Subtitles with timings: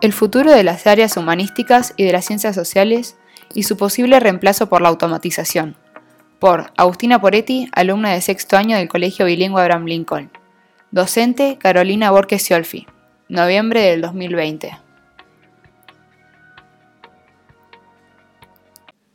[0.00, 3.18] El futuro de las áreas humanísticas y de las ciencias sociales
[3.54, 5.76] y su posible reemplazo por la automatización.
[6.38, 10.30] Por Agustina Poretti, alumna de sexto año del Colegio Bilingüe Abraham Lincoln.
[10.90, 12.86] Docente Carolina Borges Ciolfi.
[13.28, 14.89] Noviembre del 2020.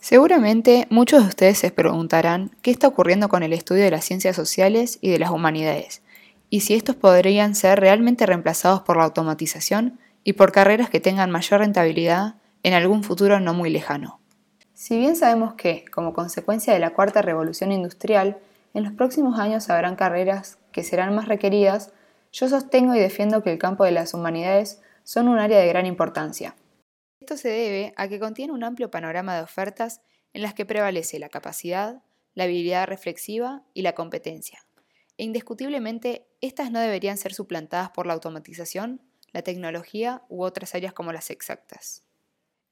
[0.07, 4.35] Seguramente muchos de ustedes se preguntarán qué está ocurriendo con el estudio de las ciencias
[4.35, 6.03] sociales y de las humanidades,
[6.51, 11.31] y si estos podrían ser realmente reemplazados por la automatización y por carreras que tengan
[11.31, 14.19] mayor rentabilidad en algún futuro no muy lejano.
[14.75, 18.37] Si bien sabemos que, como consecuencia de la cuarta revolución industrial,
[18.75, 21.89] en los próximos años habrán carreras que serán más requeridas,
[22.31, 25.87] yo sostengo y defiendo que el campo de las humanidades son un área de gran
[25.87, 26.53] importancia.
[27.25, 30.01] Esto se debe a que contiene un amplio panorama de ofertas
[30.33, 32.03] en las que prevalece la capacidad,
[32.35, 34.63] la habilidad reflexiva y la competencia.
[35.17, 39.01] E indiscutiblemente, estas no deberían ser suplantadas por la automatización
[39.33, 42.03] la tecnología u otras áreas como las exactas.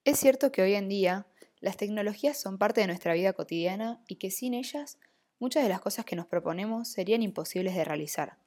[0.05, 1.25] Es cierto que hoy en día
[1.59, 4.99] las tecnologías son parte de nuestra vida cotidiana y que sin ellas
[5.39, 8.37] muchas de las cosas que nos proponemos serían imposibles de realizar,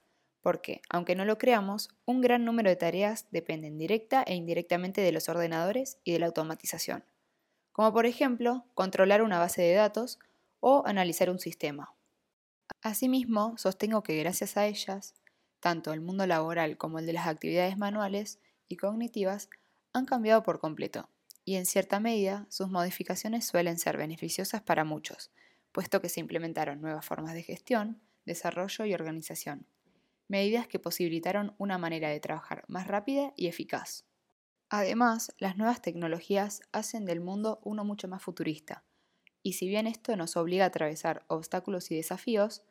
[0.47, 5.11] porque, aunque no lo creamos, un gran número de tareas dependen directa e indirectamente de
[5.11, 7.05] los ordenadores y de la automatización,
[7.73, 10.21] como por ejemplo controlar una base de datos
[10.61, 11.97] o analizar un sistema.
[12.81, 15.17] Asimismo, sostengo que gracias a ellas,
[15.59, 19.51] tanto el mundo laboral como el de las actividades manuales y cognitivas
[19.93, 21.11] han cambiado por completo,
[21.45, 25.33] y en cierta medida sus modificaciones suelen ser beneficiosas para muchos,
[25.73, 29.67] puesto que se implementaron nuevas formas de gestión, desarrollo y organización,
[30.29, 34.05] medidas que posibilitaron una manera de trabajar más rápida y eficaz.
[34.69, 38.85] Además, las nuevas tecnologías hacen del mundo uno mucho más futurista,
[39.47, 42.65] y si bien esto nos obliga a atravesar obstáculos y desafíos,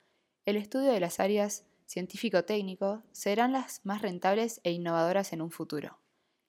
[0.46, 6.00] el estudio de las áreas científico-técnico serán las más rentables e innovadoras en un futuro.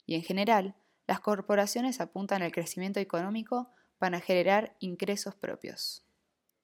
[0.04, 0.75] Y en general,
[1.06, 6.04] las corporaciones apuntan al crecimiento económico para generar ingresos propios.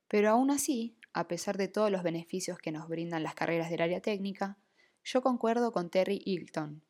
[0.09, 3.83] Pero aún así, a pesar de todos los beneficios que nos brindan las carreras del
[3.83, 4.59] área técnica,
[5.05, 6.83] yo concuerdo con Terry Hilton,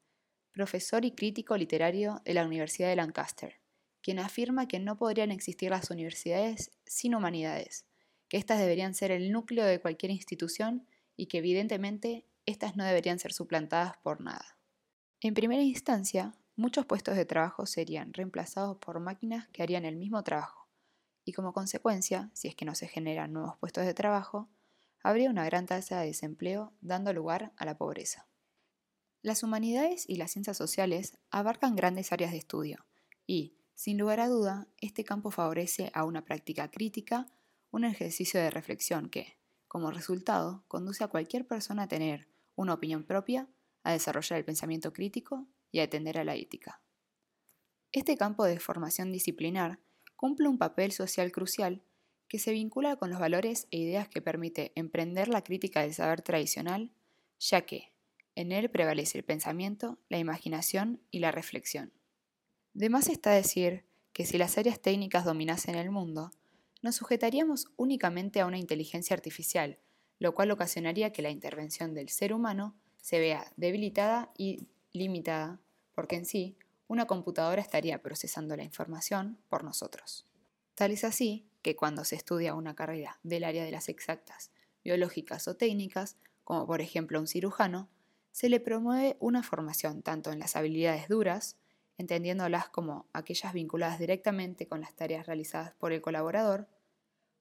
[0.53, 3.61] profesor y crítico literario de la Universidad de Lancaster,
[4.03, 7.87] quien afirma que no podrían existir las universidades sin humanidades,
[8.29, 13.19] que éstas deberían ser el núcleo de cualquier institución y que evidentemente estas no deberían
[13.19, 14.59] ser suplantadas por nada.
[15.21, 20.23] En primera instancia, muchos puestos de trabajo serían reemplazados por máquinas que harían el mismo
[20.23, 20.62] trabajo,
[21.25, 24.49] y como consecuencia, si es que no se generan nuevos puestos de trabajo,
[25.03, 28.29] habría una gran tasa de desempleo dando lugar a la pobreza.
[29.23, 32.85] Las humanidades y las ciencias sociales abarcan grandes áreas de estudio
[33.27, 37.27] y, sin lugar a duda, este campo favorece a una práctica crítica,
[37.71, 39.39] un ejercicio de reflexión que,
[39.69, 43.49] como resultado, conduce a cualquier persona a tener una opinión propia,
[43.85, 46.83] a desarrollar el pensamiento crítico y a atender a la ética.
[47.93, 49.79] Este campo de formación disciplinar
[50.23, 51.83] cumple un papel social crucial
[52.29, 56.23] que se vincula con los valores e ideas que permite emprender la crítica del saber
[56.23, 56.93] tradicional,
[57.41, 57.91] ya que
[58.37, 61.93] en él prevalece el pensamiento, la imaginación y la reflexión.
[62.73, 66.31] De más está decir que si las áreas técnicas dominasen el mundo,
[66.83, 69.81] nos sujetaríamos únicamente a una inteligencia artificial,
[70.21, 75.59] lo cual ocasionaría que la intervención del ser humano se vea debilitada y limitada,
[75.97, 76.57] porque en sí
[76.89, 80.27] una computadora estaría procesando la información por nosotros.
[80.75, 84.51] Tal es así que cuando se estudia una carrera del área de las exactas,
[84.85, 87.89] biológicas o técnicas, como por ejemplo un cirujano,
[88.33, 91.57] se le promueve una formación tanto en las habilidades duras,
[91.99, 96.67] entendiéndolas como aquellas vinculadas directamente con las tareas realizadas por el colaborador,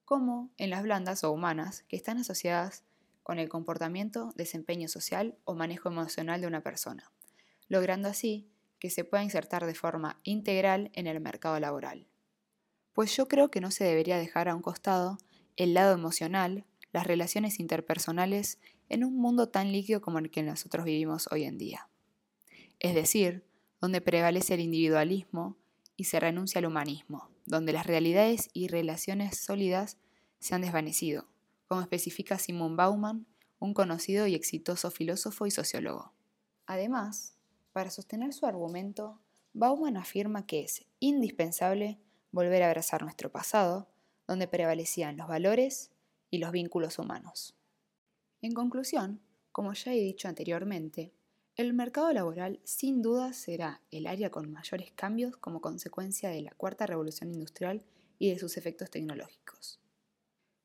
[0.04, 2.84] como en las blandas o humanas, que están asociadas
[3.22, 7.10] con el comportamiento, desempeño social o manejo emocional de una persona,
[7.68, 8.51] logrando así
[8.82, 12.08] que se pueda insertar de forma integral en el mercado laboral.
[12.92, 15.18] Pues yo creo que no se debería dejar a un costado
[15.54, 18.58] el lado emocional, las relaciones interpersonales
[18.88, 21.88] en un mundo tan líquido como el que nosotros vivimos hoy en día.
[22.80, 23.44] Es decir,
[23.80, 25.56] donde prevalece el individualismo
[25.96, 29.96] y se renuncia al humanismo, donde las realidades y relaciones sólidas
[30.40, 31.28] se han desvanecido,
[31.68, 33.28] como especifica Simon Bauman,
[33.60, 36.12] un conocido y exitoso filósofo y sociólogo.
[36.66, 37.36] Además,
[37.72, 39.20] para sostener su argumento,
[39.54, 41.98] Bauman afirma que es indispensable
[42.30, 43.88] volver a abrazar nuestro pasado,
[44.26, 45.90] donde prevalecían los valores
[46.30, 47.54] y los vínculos humanos.
[48.40, 49.20] En conclusión,
[49.52, 51.12] como ya he dicho anteriormente,
[51.54, 56.52] El mercado laboral sin duda será el área con mayores cambios como consecuencia de la
[56.52, 57.84] cuarta revolución industrial
[58.18, 59.78] y de sus efectos tecnológicos.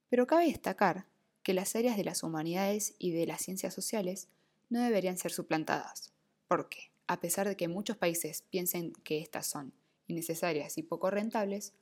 [0.09, 1.05] Pero cabe destacar
[1.43, 4.29] que las áreas de las humanidades y de las ciencias sociales
[4.69, 6.13] no deberían ser suplantadas,
[6.47, 9.73] porque, a pesar de que muchos países piensen que estas son
[10.07, 11.73] innecesarias y poco rentables,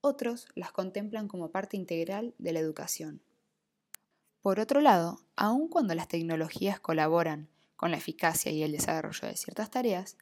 [0.00, 3.20] otros las contemplan como parte integral de la educación.
[4.40, 9.36] Por otro lado, aun cuando las tecnologías colaboran con la eficacia y el desarrollo de
[9.36, 10.16] ciertas tareas,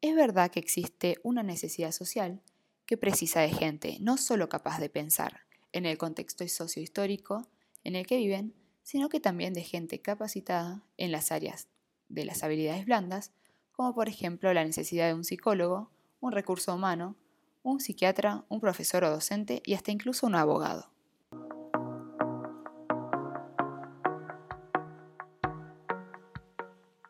[0.00, 2.40] es verdad que existe una necesidad social
[2.86, 5.42] que precisa de gente no solo capaz de pensar
[5.72, 7.48] en el contexto sociohistórico
[7.84, 11.68] en el que viven, sino que también de gente capacitada en las áreas
[12.08, 13.32] de las habilidades blandas,
[13.78, 15.88] como por ejemplo la necesidad de un psicólogo,
[16.18, 17.14] un recurso humano,
[17.62, 20.90] un psiquiatra, un profesor o docente y hasta incluso un abogado.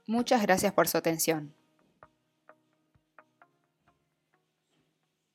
[0.07, 1.55] Muchas gracias por su atención.